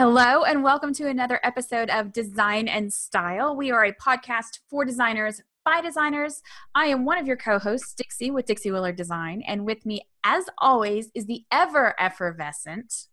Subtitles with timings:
[0.00, 3.54] Hello, and welcome to another episode of Design and Style.
[3.54, 6.40] We are a podcast for designers by designers.
[6.74, 9.42] I am one of your co hosts, Dixie with Dixie Willard Design.
[9.46, 13.08] And with me, as always, is the ever effervescent,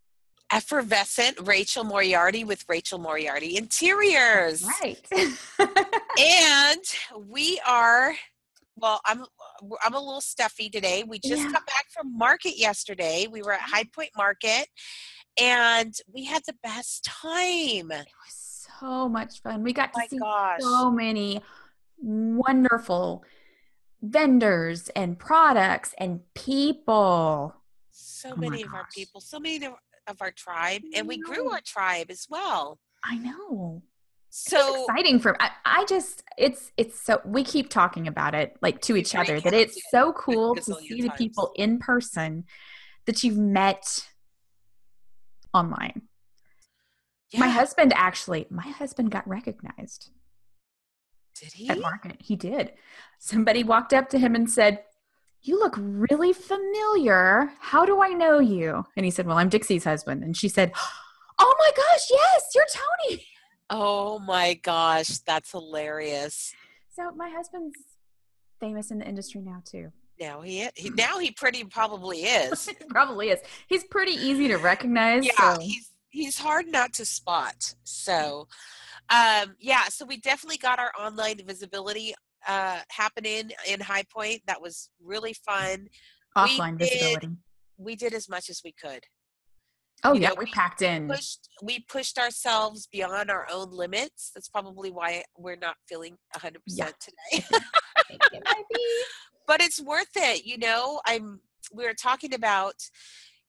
[0.49, 4.65] effervescent Rachel Moriarty with Rachel Moriarty Interiors.
[4.81, 5.05] Right.
[6.17, 6.83] and
[7.27, 8.13] we are
[8.79, 9.25] well i'm
[9.83, 11.51] i'm a little stuffy today we just Yeah.
[11.51, 13.75] got back from market yesterday we were at mm-hmm.
[13.75, 14.67] high point market
[15.39, 19.63] and we had the best time It was so much fun.
[19.63, 21.41] We got to Oh my see gosh so many
[21.99, 23.23] wonderful
[24.01, 27.55] vendors and products and people.
[27.91, 31.61] so Oh many of our people so many of our tribe and we grew our
[31.61, 33.81] tribe as well I know.
[34.29, 38.81] So exciting for I, I just it's it's so we keep talking about it like
[38.81, 41.17] to each other that it's so cool to see the times.
[41.17, 42.45] people in person
[43.05, 44.05] that you've met
[45.57, 46.03] online.
[47.37, 50.11] My husband actually, my husband got recognized
[51.39, 52.17] did he at market.
[52.19, 52.73] He did.
[53.19, 54.83] Somebody walked up to him and said,
[55.41, 57.51] "You look really familiar.
[57.59, 60.71] How do I know you?" And he said, "Well, I'm Dixie's husband." And she said,
[61.39, 63.23] "Oh my gosh, yes, you're Tony."
[63.69, 66.53] oh my gosh that's hilarious
[66.95, 67.77] So my husband's
[68.59, 69.91] famous in the industry now too.
[70.19, 73.39] Now he, he now he pretty probably is Probably is.
[73.67, 75.25] He's pretty easy to recognize.
[75.25, 78.47] yeah so- he's he's hard not to spot so
[79.09, 82.13] um yeah so we definitely got our online visibility
[82.47, 85.87] uh happening in high point that was really fun
[86.37, 87.29] offline did- visibility.
[87.77, 89.03] we did as much as we could
[90.03, 91.07] Oh you yeah, know, we we packed in.
[91.07, 96.53] pushed we pushed ourselves beyond our own limits that's probably why we're not feeling 100%
[96.67, 96.85] Yeah.
[96.99, 97.43] today
[98.31, 99.01] It might be.
[99.47, 101.41] But it's worth it you know i'm
[101.73, 102.75] we were talking about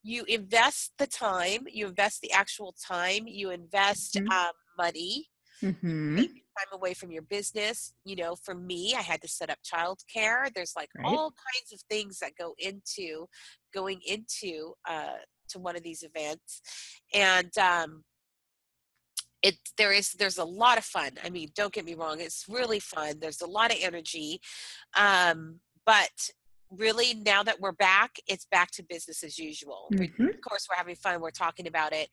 [0.02, 4.30] you invest the time you invest the actual time you invest Mhm.
[4.32, 5.28] um, money
[5.62, 6.42] Mhm.
[6.58, 10.52] time away from your business you know for me i had to set up childcare
[10.54, 11.06] there's like Right.
[11.06, 13.26] all kinds of things that go into
[13.72, 15.18] going into uh
[15.48, 16.60] to one of these events
[17.14, 18.04] and um
[19.42, 22.46] it there is there's a lot of fun i mean don't get me wrong it's
[22.48, 24.40] really fun there's a lot of energy
[24.96, 26.30] um but
[26.70, 30.28] really now that we're back it's back to business as usual Mhm.
[30.34, 32.08] of course we're having fun we're talking about it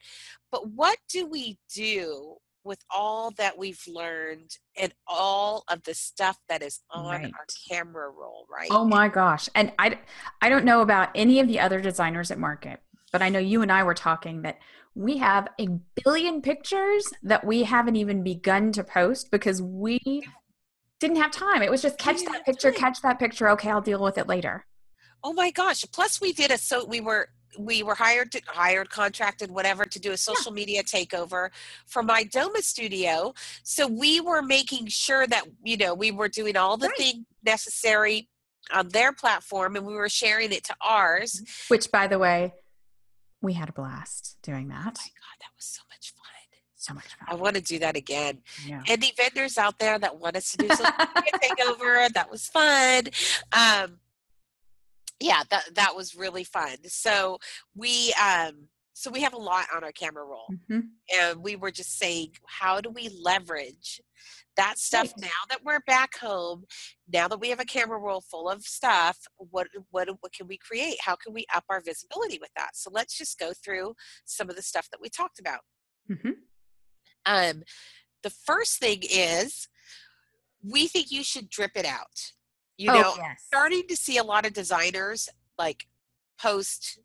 [0.50, 4.50] but what do we do with all that we've learned
[4.80, 7.32] and all of the stuff that is on Right.
[7.38, 9.48] our camera roll right Oh my gosh.
[9.54, 10.00] And I
[10.40, 12.80] I don't know about any of the other designers at market,
[13.12, 14.58] but I know you and I were talking that
[14.94, 15.68] we have a
[16.02, 20.00] billion pictures that we haven't even begun to post because we
[21.00, 21.62] didn't have time.
[21.62, 22.80] It was just catch that picture, time.
[22.80, 23.48] catch that picture.
[23.50, 24.64] Okay, I'll deal with it later.
[25.24, 28.88] oh my gosh plus we did a so we were we were hired to hired
[28.90, 31.48] contracted whatever to do a social media takeover
[31.86, 36.56] for my doma studio so we were making sure that you know we were doing
[36.56, 36.98] all the Right.
[36.98, 38.28] things necessary
[38.72, 41.72] on their platform and we were sharing it to ours mm-hmm.
[41.74, 42.52] Which by the way,
[43.40, 46.45] we had a blast doing oh that oh my god that was so much fun
[46.86, 48.42] So much i want to do that again.
[48.66, 48.82] Yeah.
[48.86, 50.78] any vendors out there that want us to do media
[51.44, 53.04] takeover that was fun.
[53.52, 53.98] Um
[55.20, 56.76] yeah that that was really fun.
[56.86, 57.38] So
[57.74, 60.88] we um so we have a lot on our camera roll Mhm.
[61.18, 64.00] and we were just saying how do we leverage
[64.56, 66.64] that stuff now that we're back home
[67.12, 70.56] now that we have a camera roll full of stuff what what what can we
[70.56, 70.96] create?
[71.02, 72.70] How can we up our visibility with that?
[72.74, 75.60] So let's just go through some of the stuff that we talked about.
[76.10, 76.34] Mhm.
[77.26, 77.62] Um,
[78.22, 79.68] the first thing is
[80.62, 82.32] we think you should drip it out.
[82.78, 83.44] You know, oh, yes.
[83.46, 85.28] starting to see a lot of designers
[85.58, 85.86] like
[86.40, 86.98] post,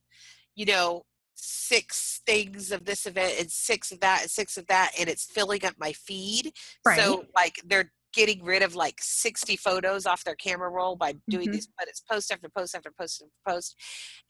[0.55, 1.03] you know,
[1.35, 5.25] six things of this event and six of that and six of that, and it's
[5.25, 6.51] filling up my feed.
[6.95, 11.47] So like they're getting rid of like 60 photos off their camera roll by doing
[11.47, 11.53] Mhm.
[11.53, 13.75] these, but it's post after post after post after post.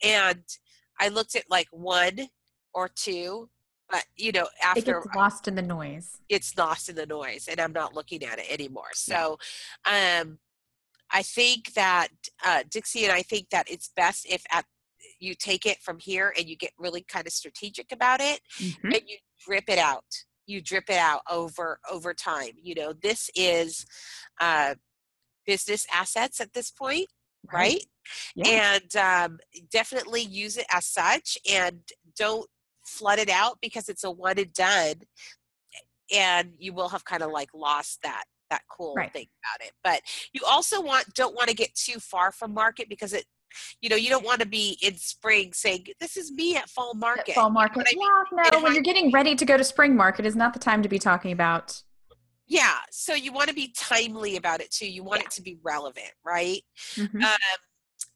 [0.02, 0.44] And
[1.00, 2.28] I looked at like one
[2.72, 3.50] or two,
[3.92, 6.18] but you know, it after gets lost in the noise.
[6.28, 9.38] it's lost in the noise and i'm not looking at it anymore so
[9.84, 10.38] um
[11.12, 12.08] i think that
[12.44, 14.64] uh dixie and i think that it's best if at
[15.20, 18.94] you take it from here and you get really kind of strategic about it Mhm.
[18.94, 19.16] and you
[19.46, 20.04] drip it out
[20.46, 23.84] you drip it out over over time you know this is
[24.40, 24.74] uh
[25.46, 27.08] business assets at this point
[27.52, 27.84] right,
[28.36, 28.78] Yeah.
[28.78, 29.38] and um,
[29.70, 31.80] definitely use it as such and
[32.16, 32.48] don't
[32.84, 34.94] flood it out because it's a one and done
[36.14, 39.12] and you will have kind of like lost that that cool Right.
[39.12, 40.02] thing about it but
[40.32, 43.24] you also want don't want to get too far from market because it
[43.82, 46.94] You know, you don't want to be in spring saying, "This is me at fall
[46.94, 47.86] market." At fall market.
[47.92, 48.44] You know I mean?
[48.44, 48.62] Yeah, no.
[48.62, 50.98] When you're getting ready to go to spring market, is not the time to be
[50.98, 51.82] talking about.
[52.46, 54.90] Yeah, so you want to be timely about it too.
[54.90, 55.26] You want yeah.
[55.26, 56.62] it to be relevant, right?
[56.94, 57.22] Mm-hmm.
[57.22, 57.58] Um,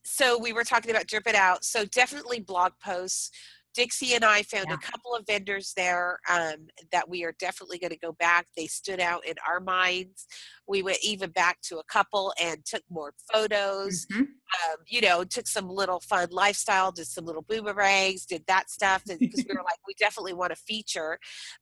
[0.05, 1.65] so we were talking about drip it out.
[1.65, 3.31] So definitely blog posts.
[3.77, 4.75] Dixie and I found yeah.
[4.75, 8.47] a couple of vendors there um, that we are definitely going to go back.
[8.57, 10.27] They stood out in our minds.
[10.67, 14.07] We went even back to a couple and took more photos.
[14.07, 14.23] Mm-hmm.
[14.23, 19.03] Um, you know, took some little fun lifestyle, did some little boomerangs, did that stuff
[19.07, 21.19] because we were like, we definitely want to feature.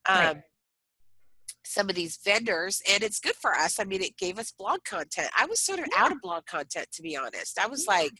[0.09, 0.37] Um, right
[1.67, 4.81] some of these vendors and it's good for us i mean it gave us blog
[4.85, 6.03] content i was sort of yeah.
[6.03, 7.95] out of blog content to be honest i was yeah.
[7.95, 8.13] like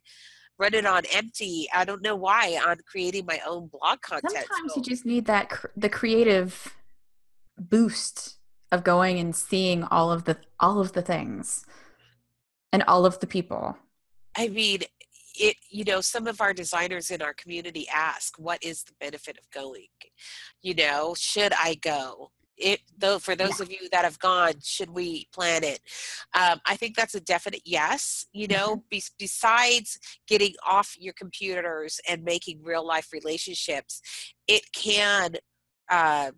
[0.59, 1.69] running on empty.
[1.75, 4.77] I don't know why on creating my own blog content sometimes so.
[4.77, 6.75] you just need that cr- the creative
[7.59, 8.39] boost
[8.73, 11.65] of going and seeing all of the all of the things
[12.73, 13.77] and all of the people.
[14.37, 14.81] I mean
[15.37, 19.37] it you know some of our designers in our community ask what is the benefit
[19.39, 19.89] of going?
[20.63, 23.65] You know should i go it though for those yeah.
[23.65, 25.81] of you that have gone should we plan it
[26.35, 28.87] um, i think that's a definite yes you know mm-hmm.
[28.91, 34.01] be, besides getting off your computers and making real life relationships
[34.47, 35.35] it can
[35.91, 36.31] uh,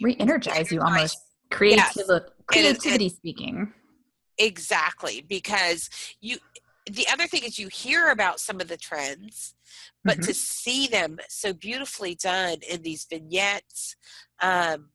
[0.00, 1.18] re-energize you almost
[1.50, 2.20] creativity, yes.
[2.46, 3.72] creativity and, and, speaking
[4.38, 5.88] exactly because
[6.20, 6.36] you
[6.90, 9.54] the other thing is you hear about some of the trends
[10.04, 10.26] but mm-hmm.
[10.26, 13.96] to see them so beautifully done in these vignettes
[14.40, 14.90] um,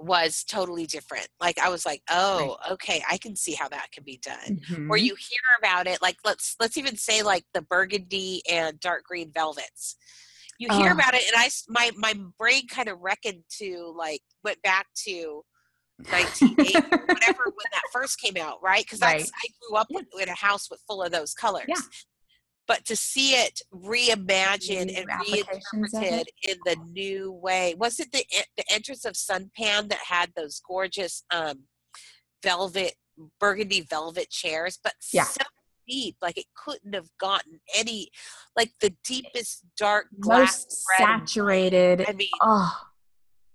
[0.00, 1.28] was totally different.
[1.40, 2.72] Like I was like, oh, right.
[2.72, 4.60] okay, I can see how that can be done.
[4.70, 4.90] Mm-hmm.
[4.90, 9.04] Or you hear about it, like let's let's even say like the burgundy and dark
[9.04, 9.96] green velvets.
[10.58, 10.94] You hear oh.
[10.94, 15.44] about it, and I my my brain kind of reckoned to like went back to
[15.98, 16.72] 1980
[17.08, 18.84] whatever when that first came out, right?
[18.84, 19.22] Because right.
[19.22, 20.22] I grew up yeah.
[20.22, 21.66] in a house with full of those colors.
[21.68, 21.76] Yeah
[22.68, 28.24] but to see it reimagined and reinterpreted in the new way was it the
[28.56, 31.64] the entrance of sunpan that had those gorgeous um,
[32.42, 32.92] velvet
[33.40, 35.24] burgundy velvet chairs but yeah.
[35.24, 35.42] so
[35.88, 38.08] deep like it couldn't have gotten any
[38.54, 42.87] like the deepest dark glass most saturated i mean oh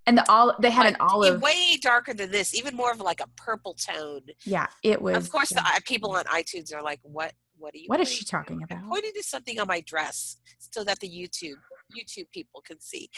[0.06, 3.22] and the all they had an olive way darker than this even more of like
[3.22, 5.64] a purple tone yeah it was of course yeah.
[5.76, 7.86] the people on itunes are like what what are you?
[7.88, 8.66] What is she talking to?
[8.66, 8.90] about?
[8.90, 11.56] Pointing to something on my dress so that the YouTube
[11.96, 13.10] YouTube people can see.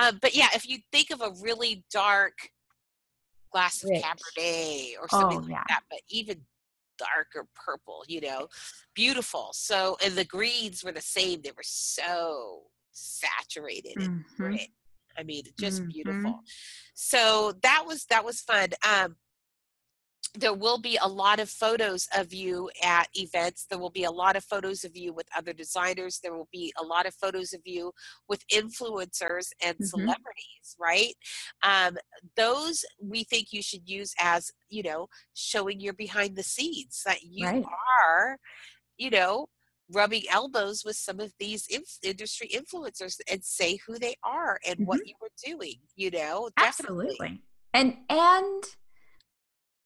[0.00, 2.34] Um, but yeah, if you think of a really dark
[3.52, 4.02] glass of Rich.
[4.02, 5.64] Cabernet or something oh, like yeah.
[5.68, 6.40] that, but even
[6.98, 8.48] darker purple, you know,
[8.94, 9.50] beautiful.
[9.52, 11.40] So and the greens were the same.
[11.42, 14.44] They were so saturated mm-hmm.
[14.44, 14.60] and
[15.20, 15.90] I mean, just mm-hmm.
[15.90, 16.40] beautiful.
[16.94, 18.68] So that was that was fun.
[18.88, 19.16] Um,
[20.34, 23.66] there will be a lot of photos of you at events.
[23.68, 26.20] There will be a lot of photos of you with other designers.
[26.22, 27.92] There will be a lot of photos of you
[28.28, 29.84] with influencers and mm-hmm.
[29.84, 31.14] celebrities, right?
[31.62, 31.96] Um,
[32.36, 37.22] those we think you should use as, you know, showing your behind the scenes that
[37.22, 37.64] you right.
[38.04, 38.38] are,
[38.98, 39.48] you know,
[39.92, 44.76] rubbing elbows with some of these inf- industry influencers and say who they are and
[44.76, 44.84] mm-hmm.
[44.84, 46.50] what you were doing, you know?
[46.56, 47.06] Definitely.
[47.06, 47.42] Absolutely.
[47.72, 48.64] And, and,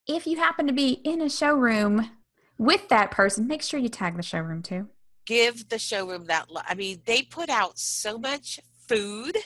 [0.06, 2.10] if you happen to be in a showroom
[2.58, 4.88] with that person, make sure you tag the showroom too.
[5.26, 6.50] Give the showroom that.
[6.50, 9.37] Lo- I mean, they put out so much food.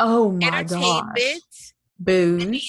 [0.00, 1.74] Oh my entertainment, gosh.
[1.98, 2.42] booze.
[2.42, 2.62] I mean,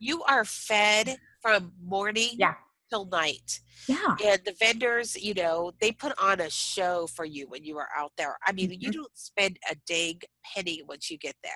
[0.00, 2.54] you are fed from morning yeah.
[2.94, 3.60] Till night.
[3.88, 4.16] Yeah.
[4.24, 7.88] And the vendors, you know, they put on a show for you when you are
[7.96, 8.36] out there.
[8.46, 8.80] I mean, mm-hmm.
[8.80, 10.20] you don't spend a dang
[10.54, 11.52] penny once you get there.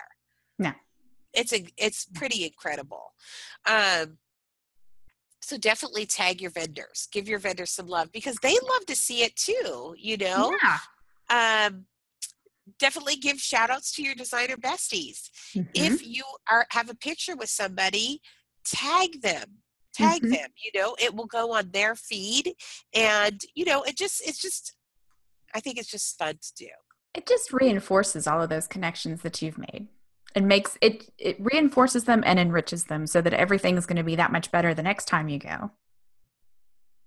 [0.59, 0.73] No.
[1.33, 3.13] It's a it's pretty incredible.
[3.67, 4.19] Um
[5.41, 9.23] so definitely tag your vendors give your vendors some love because they love to see
[9.23, 11.67] it too you know yeah.
[11.67, 11.87] um
[12.79, 15.63] definitely give shout outs to your designer besties mm-hmm.
[15.75, 18.21] if you are have a picture with somebody
[18.67, 19.63] tag them
[19.95, 20.31] tag mm-hmm.
[20.31, 22.55] them you know it will go on their feed
[22.95, 24.77] and you know it just it's just
[25.55, 26.69] i think it's just fun to do.
[27.15, 29.89] It just reinforces all of those connections that you've made.
[30.37, 34.05] It makes it it reinforces them and enriches them so that everything is going to
[34.05, 35.73] be that much better the next time you go.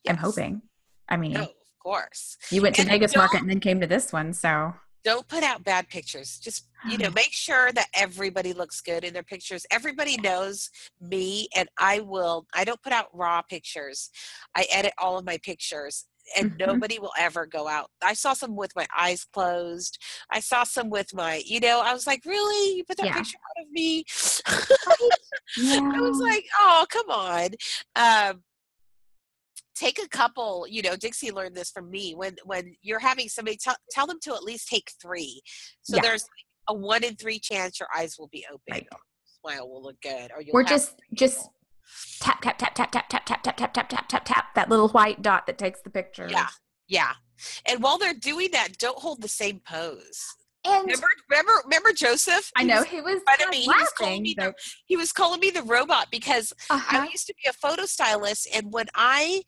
[0.04, 0.10] Yes.
[0.10, 0.64] i'm hoping.
[1.08, 1.50] I mean no, of
[1.82, 2.38] course.
[2.50, 5.44] You went to and vegas market and then came to this one so don't put
[5.44, 9.66] out bad pictures just you know make sure that everybody looks good in their pictures
[9.72, 14.10] everybody knows me and i will i don't put out raw pictures
[14.56, 16.06] i edit all of my pictures
[16.38, 16.72] and mm-hmm.
[16.72, 17.90] nobody will ever go out.
[18.02, 19.98] I saw some with my eyes closed.
[20.30, 22.78] I saw some with my, you know, I was like, really?
[22.78, 23.16] You put that yeah.
[23.16, 24.06] picture out of me?
[25.58, 25.92] yeah.
[25.96, 27.50] I was like, oh, come on.
[27.96, 28.44] Um,
[29.82, 33.58] take a couple you know dixie learned this from me when when you're having somebody
[33.58, 35.42] tell, tell them to at least take three
[35.82, 36.02] so Yeah.
[36.04, 36.26] there's
[36.68, 38.88] a one in three chance your eyes will be open Right.
[39.42, 41.50] smile will look good or you'll Or just just
[42.20, 44.90] tap tap tap tap tap tap tap tap tap tap tap tap tap that little
[44.90, 46.28] white dot that takes the picture.
[46.30, 46.48] yeah
[46.88, 47.14] yeah
[47.66, 52.52] and while they're doing that don't hold the same pose And remember remember remember joseph
[52.56, 54.54] I He know was- he was front of me, of he was calling me the-
[54.86, 57.00] he was calling me the robot because uh-huh.
[57.00, 59.44] I used to be a photo stylist, and when I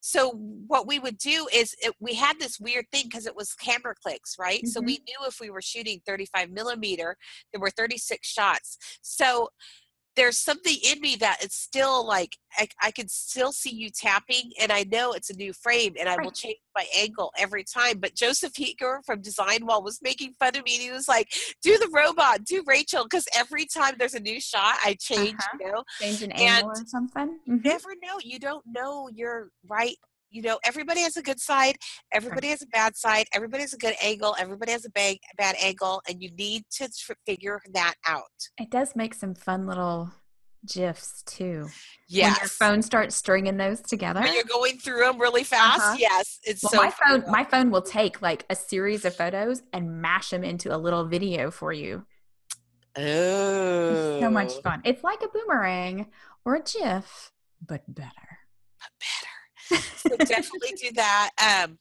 [0.00, 3.52] so what we would do is it, we had this weird thing because it was
[3.54, 4.66] camera clicks, right?
[4.66, 4.86] So Mhm.
[4.86, 7.16] we knew if we were shooting 35 millimeter,
[7.52, 8.78] there were 36 shots.
[9.02, 9.48] So
[10.18, 14.50] there's something in me that it's still like I, I can still see you tapping,
[14.60, 17.98] and I know it's a new frame, and I will change my angle every time.
[18.00, 20.74] But Joseph Heeger from Design Wall was making fun of me.
[20.74, 21.28] And he was like,
[21.62, 25.36] "Do the robot, do Rachel," because every time there's a new shot, I change.
[25.38, 25.58] Uh-huh.
[25.60, 27.38] You know, change an and- angle or something.
[27.48, 27.64] Mhm.
[27.64, 28.18] never know.
[28.22, 29.96] You don't know you're right.
[30.30, 31.76] You know, everybody has a good side,
[32.12, 35.56] everybody has a bad side, everybody has a good angle, everybody has a bad, bad
[35.62, 38.24] angle, and you need to tr- figure that out.
[38.58, 40.10] It does make some fun little
[40.70, 41.68] gifs too.
[42.08, 42.30] Yeah.
[42.30, 44.20] When your phone starts stringing those together.
[44.20, 45.96] When you're going through them really fast, Uh-huh.
[45.98, 47.22] yes, it's Well, so my fun.
[47.22, 50.76] phone, my phone will take like a series of photos and mash them into a
[50.76, 52.04] little video for you.
[52.96, 54.82] Oh, It's so much fun.
[54.84, 56.06] It's like a boomerang
[56.44, 57.30] or a GIF,
[57.64, 58.10] but better.
[59.00, 59.17] better.
[59.96, 61.30] So definitely do that.
[61.38, 61.78] Um,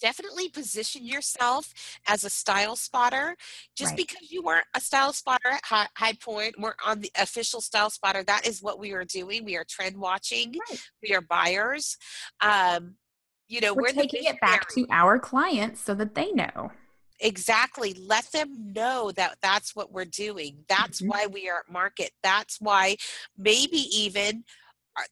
[0.00, 1.72] definitely position yourself
[2.06, 3.36] as a style spotter.
[3.76, 4.06] Just Right.
[4.06, 7.90] because you weren't a style spotter at High, High Point, we're on the official style
[7.90, 8.22] spotter.
[8.22, 9.44] That is what we are doing.
[9.44, 10.54] We are trend watching.
[10.70, 10.80] Right.
[11.02, 11.96] We are buyers.
[12.40, 12.96] Um,
[13.48, 16.72] you know, We're we're, taking it back to our clients so that they know.
[17.20, 21.06] exactly let them know that that's what we're doing that's Mhm.
[21.06, 22.96] why we are at market that's why
[23.38, 24.44] maybe even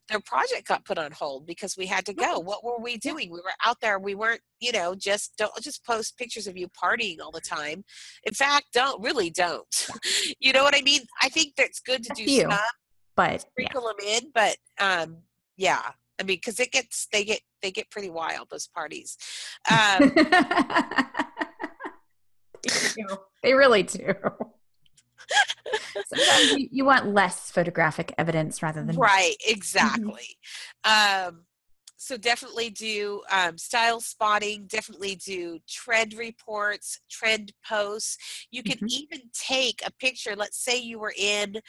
[0.08, 2.38] their project got put on hold because we had to go.
[2.38, 3.30] What were we doing?
[3.30, 3.98] We were out there.
[3.98, 7.84] We weren't you know just don't just post pictures of you partying all the time.
[8.24, 9.88] In fact don't really don't.
[10.40, 11.02] You know what i mean?
[11.22, 12.42] I think that's good to do few.
[12.42, 12.58] some
[13.16, 13.38] But yeah.
[13.38, 15.18] sprinkle them in but um
[15.56, 15.82] yeah.
[16.20, 19.16] I mean because it gets they get they get pretty wild those parties.
[19.70, 20.12] Um.
[23.42, 24.14] They really do.
[26.06, 30.38] Sometimes you, you want less photographic evidence rather than right exactly.
[30.84, 31.44] Um
[32.02, 38.18] so definitely do um, style spotting definitely do trend reports trend posts
[38.50, 38.88] you can Mhm.
[38.88, 41.60] even take a picture let's say you were in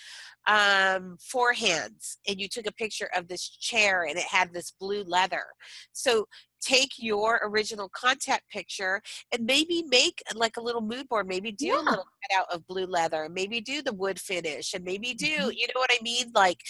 [0.47, 4.71] um, four hands and you took a picture of this chair and it had this
[4.71, 5.45] blue leather
[5.91, 6.25] so
[6.61, 11.77] take your original contact picture and maybe make like a little mood board maybe do
[11.79, 11.87] a Yeah.
[11.87, 15.53] little cutout of blue leather maybe do the wood finish and maybe do Mhm.
[15.55, 16.61] you know what i mean like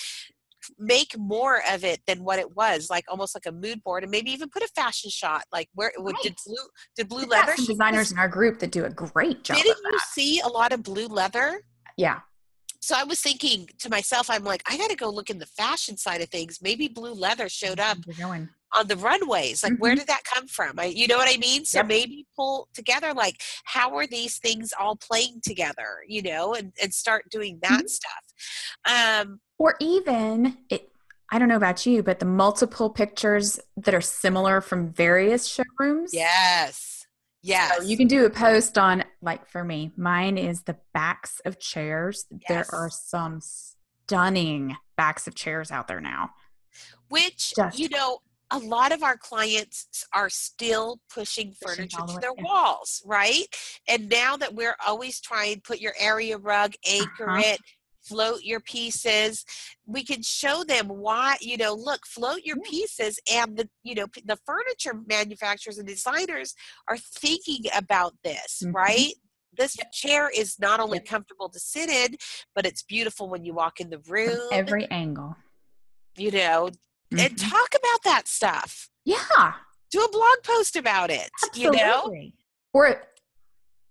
[0.77, 4.11] make more of it than what it was like almost like a mood board and
[4.11, 6.55] maybe even put a fashion shot like where would did blue
[6.95, 9.57] did blue leather some designers in our group that do a great job.
[9.57, 11.61] didn't you see a lot of blue leather
[11.97, 12.19] Yeah.
[12.81, 15.45] so I was thinking to myself, I'm like, I got to go look in the
[15.45, 16.59] fashion side of things.
[16.61, 17.97] Maybe blue leather showed up.
[18.73, 19.63] On the runways.
[19.63, 19.99] Like, where Mhm.
[19.99, 20.79] did that come from?
[20.79, 21.65] I, you know what I mean?
[21.65, 21.87] So Yep.
[21.87, 26.93] maybe pull together, like, how are these things all playing together, you know, and, and
[26.93, 27.89] start doing that Mhm.
[27.89, 28.23] stuff.
[28.85, 30.89] Um, Or even it
[31.31, 36.13] I don't know about you, but the multiple pictures that are similar from various showrooms.
[36.13, 37.07] yes.
[37.41, 37.77] Yes.
[37.77, 41.59] So you can do a post on, like for me, mine is the backs of
[41.59, 42.27] chairs.
[42.47, 46.35] There are some stunning backs of chairs out there now.
[47.09, 48.19] Which, Just- you know,
[48.53, 53.45] a lot of our clients are still pushing Pushing furniture to their walls, right?
[53.87, 57.43] And now that we're always trying put your area rug, anchor Uh-huh.
[57.43, 57.61] it,
[58.03, 59.45] float your pieces,
[59.85, 64.07] we can show them why, you know, look, float your pieces and the, you know,
[64.25, 66.53] the furniture manufacturers and designers
[66.89, 68.73] are thinking about this, Mhm.
[68.73, 69.13] right?
[69.57, 71.07] This chair is not only Yep.
[71.07, 72.17] comfortable to sit in,
[72.55, 75.35] but it's beautiful when you walk in the room, every angle.
[76.17, 76.69] you know,
[77.19, 77.49] and Mhm.
[77.49, 78.89] talk about that stuff.
[79.05, 79.53] Yeah.
[79.91, 82.35] Do a blog post about it, you know, Absolutely.
[82.73, 83.03] Or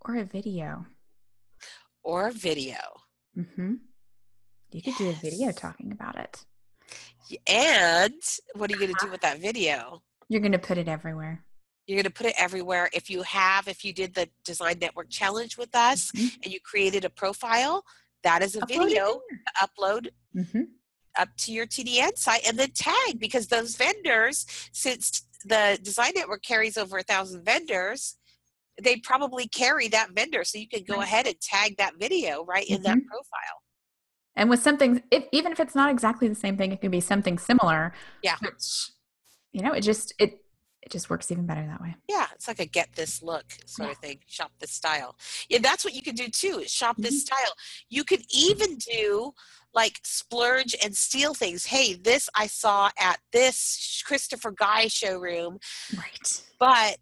[0.01, 0.87] or a video.
[2.03, 2.77] or a video.
[3.35, 3.75] hmm
[4.71, 6.45] You could do a video talking about it.
[7.47, 8.21] And
[8.55, 10.03] what are you going to do with that video?
[10.29, 11.45] You're going to put it everywhere.
[11.87, 12.91] You're going to put it everywhere.
[12.93, 16.45] If you have, if you did the Design Network Challenge with us Mhm.
[16.45, 17.85] and you created a profile,
[18.25, 20.67] that is a Upload video to upload there.
[21.19, 26.43] Up to your TDN site and then tag because those vendors, since the Design Network
[26.43, 28.17] carries over a thousand vendors,
[28.83, 30.45] they probably carry that vendor.
[30.45, 33.07] So you can go ahead and tag that video right in that Mhm.
[33.07, 33.63] profile.
[34.35, 37.01] And with something, if, even if it's not exactly the same thing, it can be
[37.03, 37.93] something similar.
[38.23, 38.37] Yeah.
[38.41, 38.91] Which,
[39.53, 40.39] you know, it just it
[40.85, 41.95] it just works even better that way.
[42.09, 43.93] Yeah, it's like a get this look sort Yeah.
[43.93, 44.21] of thing.
[44.27, 45.17] Shop this style.
[45.49, 46.59] Yeah, that's what you can do too.
[46.59, 47.27] Is shop this Mhm.
[47.27, 47.55] style.
[47.89, 49.33] You could even do
[49.75, 51.67] like splurge and steal things.
[51.67, 55.59] Hey, this I saw at this Christopher Guy showroom,
[55.97, 56.43] Right.
[56.59, 56.97] but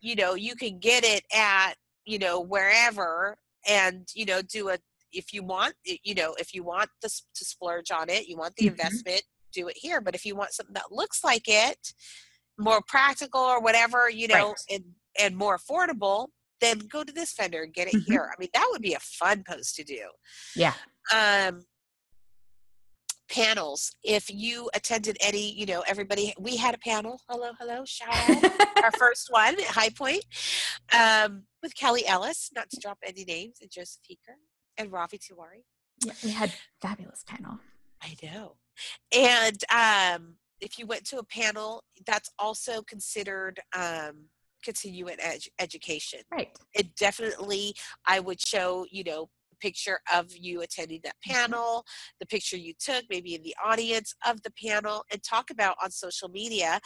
[0.00, 3.36] you know you can get it at you know wherever,
[3.68, 4.78] and you know do a
[5.12, 8.54] if you want you know if you want this to splurge on it, you want
[8.56, 8.72] the Mhm.
[8.72, 10.00] investment, do it here.
[10.00, 11.92] But if you want something that looks like it,
[12.58, 14.60] more practical or whatever, you know, Right.
[14.70, 14.84] and
[15.18, 16.28] and more affordable,
[16.60, 18.04] then go to this vendor and get it Mhm.
[18.06, 18.30] here.
[18.30, 20.10] I mean, that would be a fun post to do.
[20.54, 20.74] Yeah.
[21.14, 21.66] Um
[23.28, 23.92] panels.
[24.02, 27.20] If you attended any, you know, everybody we had a panel.
[27.28, 28.84] Hello, hello, shout out.
[28.84, 30.24] Our first one at High Point.
[30.96, 34.36] Um, with Kelly Ellis, not to drop any names, and Joseph Heeker
[34.78, 35.64] and Ravi Tiwari.
[36.04, 36.12] yeah.
[36.22, 37.58] We had fabulous panel.
[38.02, 38.56] I know.
[39.14, 44.26] And um, if you went to a panel, that's also considered um,
[44.62, 46.20] continuing ed- education.
[46.30, 46.56] Right.
[46.74, 47.74] It definitely,
[48.06, 49.28] I would show, you know,
[49.66, 51.34] picture of you attending that Mhm.
[51.34, 51.84] panel,
[52.20, 55.90] the picture you took, maybe in the audience of the panel, and talk about on
[55.90, 56.78] social media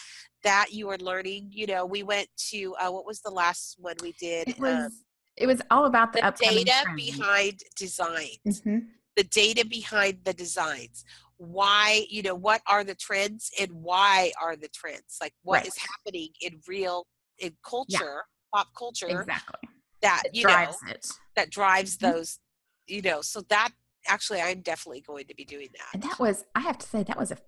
[0.43, 1.49] that you are learning.
[1.51, 4.49] You know, we went to, uh, what was the last one we did?
[4.49, 4.91] It was um,
[5.37, 8.89] it was all about the, the data behind designs Mhm.
[9.17, 11.05] the data behind the designs
[11.37, 15.77] why you know what are the trends and why are the trends like what is
[15.77, 15.89] Right.
[15.91, 17.07] happening in real
[17.39, 18.23] in culture
[18.55, 19.69] pop culture Exactly.
[20.03, 21.07] that It you know drives it.
[21.37, 22.01] that drives Mhm.
[22.01, 22.39] those
[22.91, 23.71] you know so that
[24.07, 27.03] actually i'm definitely going to be doing that And that was I have to say
[27.05, 27.39] that was a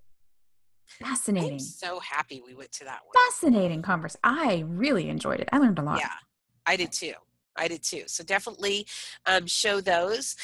[0.87, 4.19] fascinating i'm so happy we went to that one fascinating conversation.
[4.23, 5.49] I really enjoyed it.
[5.51, 5.99] I learned a lot.
[5.99, 6.11] Yeah,
[6.65, 7.13] I did too.
[7.55, 8.03] I did too.
[8.07, 8.87] So definitely
[9.25, 10.35] um, show those.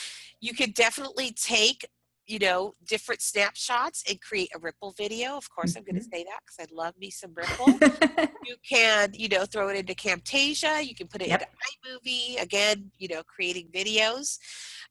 [0.41, 1.87] You could definitely take,
[2.29, 5.35] you know, different snapshots and create a Ripl video.
[5.35, 7.79] Of course, I'm going to say that because I love me some Ripl.
[8.45, 10.85] you can, you know, throw it into Camtasia.
[10.87, 11.41] You can put it Yep.
[11.41, 12.39] into iMovie.
[12.39, 14.37] Again, you know, creating videos.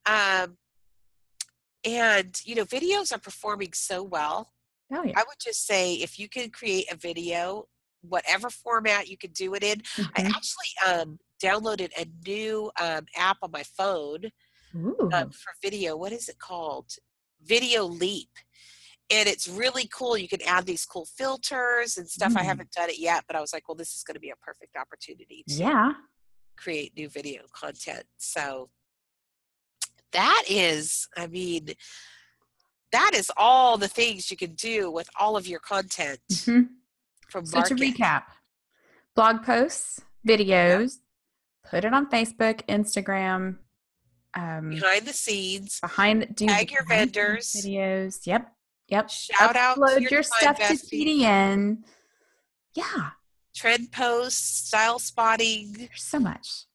[0.04, 0.56] Um,
[1.84, 4.52] and, you know, videos are performing so well.
[4.92, 5.12] oh yeah.
[5.16, 7.68] I would just say if you can create a video,
[8.00, 9.80] whatever format you can do it in,
[10.16, 10.30] I Mhm.
[10.34, 14.24] actually um, downloaded a new um, app on my phone
[15.12, 15.96] um, for video.
[15.96, 16.90] What is it called?
[17.48, 18.28] Video Leap.
[19.10, 20.18] And it's really cool.
[20.18, 22.34] You can add these cool filters and stuff.
[22.36, 22.44] I Mm.
[22.44, 24.36] haven't done it yet, but I was like, well, this is going to be a
[24.36, 25.92] perfect opportunity to yeah.
[26.56, 28.04] create new video content.
[28.18, 28.70] So
[30.12, 31.70] that is, I mean,
[32.92, 36.68] that is all the things you can do with all of your content Mhm.
[37.30, 38.24] from So to recap,
[39.14, 40.98] blog posts, videos,
[41.64, 43.58] put it on Facebook, Instagram,
[44.34, 45.80] um, behind the scenes.
[45.80, 47.52] behind do Tag your vendors.
[47.56, 48.26] videos.
[48.26, 48.52] Yep,
[48.88, 49.10] yep.
[49.10, 50.74] Shout out Upload your your stuff to.
[50.74, 51.78] TDN.
[52.74, 53.10] Yeah,
[53.54, 55.72] trend posts, style spotting.
[55.72, 56.66] there's so much.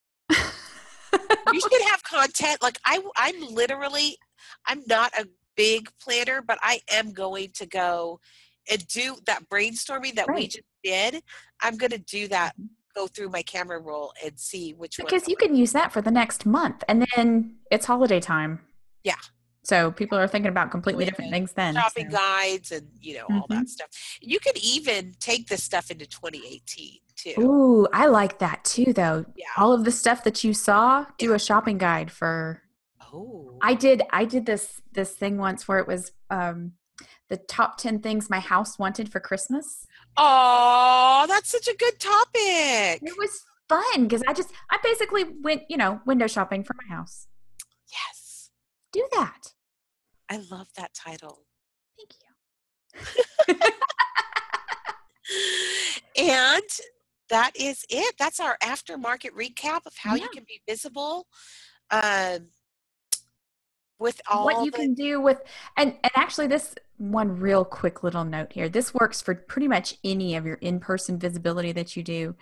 [1.51, 2.61] You should have content.
[2.61, 4.17] Like I, I'm literally,
[4.65, 8.19] I'm not a big planner, but I am going to go
[8.69, 11.21] and do that brainstorming that we just did.
[11.61, 12.53] I'm going to do that.
[12.95, 15.05] Go through my camera roll and see which one.
[15.07, 18.59] because you can use that for the next month, and then it's holiday time.
[19.03, 19.15] Yeah.
[19.63, 21.73] So people are thinking about completely different things then.
[21.75, 23.53] shopping so- guides and you know all Mm-hmm.
[23.59, 23.87] that stuff.
[24.21, 27.33] You can even take this stuff into 2018 too.
[27.39, 29.25] Ooh, I like that too, though.
[29.35, 29.45] Yeah.
[29.57, 32.61] All of the stuff that you saw, do a shopping guide for.
[33.13, 33.57] Oh.
[33.61, 34.01] I did.
[34.11, 36.73] I did this this thing once where it was um,
[37.29, 39.87] the top ten things my house wanted for Christmas.
[40.17, 43.01] Oh, that's such a good topic.
[43.01, 46.95] It was fun because I just I basically went you know window shopping for my
[46.95, 47.27] house.
[47.91, 48.51] Yes.
[48.91, 49.53] Do that.
[50.29, 51.45] I love that title.
[51.97, 53.55] Thank you.
[56.23, 56.63] and
[57.29, 58.15] that is it.
[58.19, 61.27] That's our aftermarket recap of how you can be visible
[61.89, 62.47] um,
[63.99, 65.41] with all what you the, can do with
[65.77, 66.75] and and actually this
[67.11, 71.19] one real quick little note here this works for pretty much any of your in-person
[71.19, 72.35] visibility that you do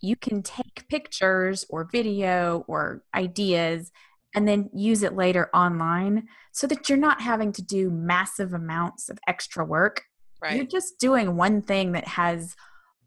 [0.00, 3.90] you can take pictures or video or ideas
[4.34, 9.08] and then use it later online so that you're not having to do massive amounts
[9.08, 10.02] of extra work
[10.42, 10.56] Right.
[10.56, 12.54] you're just doing one thing that has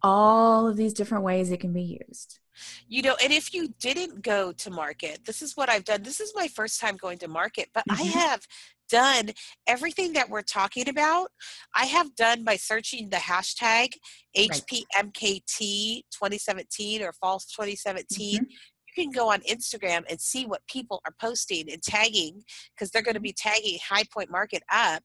[0.02, 2.40] all of these different ways it can be used
[2.88, 6.04] You know, and if you didn't go to market, this is what I've done.
[6.04, 8.12] This is my first time going to market, but I Mhm.
[8.14, 8.48] have
[8.90, 9.32] done
[9.68, 11.32] everything that we're talking about.
[11.74, 13.94] I have done by searching the hashtag
[14.36, 18.40] HPMKT 2017 or false 2017.
[18.40, 18.50] Mhm.
[18.50, 22.44] You can go on Instagram and see what people are posting and tagging
[22.74, 25.04] because they're going to be tagging High Point Market up